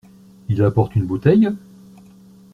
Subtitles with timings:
[0.49, 1.47] Il apporte une bouteille?